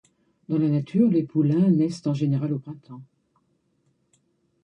[0.49, 3.03] Dans la nature, les poulains naissent en général au printemps.